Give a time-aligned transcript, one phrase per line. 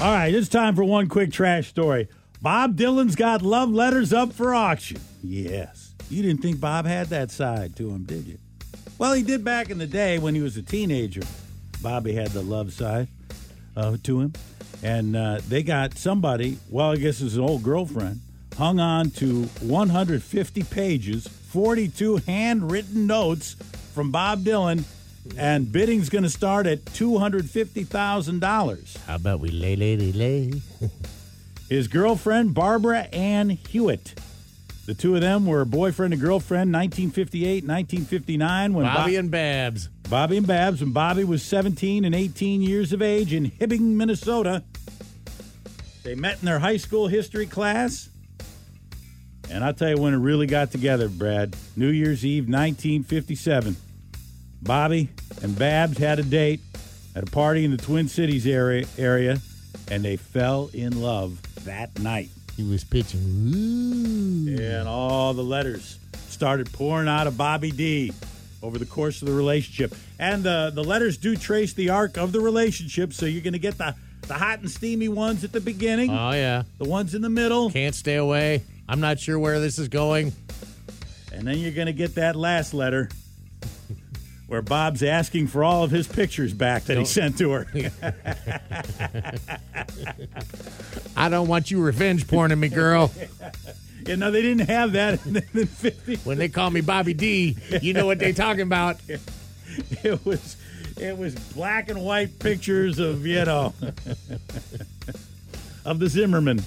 [0.00, 2.08] All right, it's time for one quick trash story.
[2.40, 4.98] Bob Dylan's got love letters up for auction.
[5.22, 5.92] Yes.
[6.08, 8.38] You didn't think Bob had that side to him, did you?
[8.96, 11.20] Well, he did back in the day when he was a teenager.
[11.82, 13.08] Bobby had the love side
[13.76, 14.32] uh, to him.
[14.82, 18.20] And uh, they got somebody, well, I guess his old girlfriend,
[18.56, 23.54] hung on to 150 pages, 42 handwritten notes
[23.92, 24.82] from Bob Dylan,
[25.36, 28.96] and bidding's going to start at $250,000.
[29.06, 30.62] How about we lay, lay, lay, lay?
[31.68, 34.18] His girlfriend, Barbara Ann Hewitt.
[34.86, 39.88] The two of them were boyfriend and girlfriend 1958, 1959 when Bobby Bo- and Babs.
[40.08, 44.64] Bobby and Babs when Bobby was 17 and 18 years of age in Hibbing, Minnesota.
[46.02, 48.08] They met in their high school history class.
[49.48, 51.54] And I'll tell you when it really got together, Brad.
[51.76, 53.76] New Year's Eve, 1957.
[54.62, 55.08] Bobby
[55.42, 56.60] and Babs had a date
[57.14, 59.38] at a party in the Twin Cities area, area
[59.90, 62.28] and they fell in love that night.
[62.56, 63.20] He was pitching.
[63.54, 64.56] Ooh.
[64.62, 68.12] And all the letters started pouring out of Bobby D
[68.62, 69.94] over the course of the relationship.
[70.18, 73.58] And the, the letters do trace the arc of the relationship, so you're going to
[73.58, 73.94] get the,
[74.28, 76.64] the hot and steamy ones at the beginning, Oh, yeah.
[76.78, 78.62] the ones in the middle, Can't stay away.
[78.88, 80.32] I'm not sure where this is going.
[81.32, 83.08] and then you're going to get that last letter
[84.50, 87.68] where Bob's asking for all of his pictures back that he sent to her.
[91.16, 93.12] I don't want you revenge porning me, girl.
[94.08, 96.26] you know, they didn't have that in the 50s.
[96.26, 98.96] When they call me Bobby D, you know what they're talking about.
[100.02, 100.56] It was,
[100.98, 103.72] it was black and white pictures of, you know,
[105.84, 106.60] of the Zimmerman.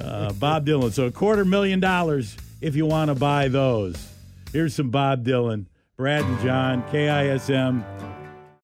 [0.00, 0.90] Uh, Bob Dylan.
[0.92, 3.94] So a quarter million dollars if you want to buy those.
[4.52, 5.66] Here's some Bob Dylan.
[5.98, 8.07] Brad and John, KISM.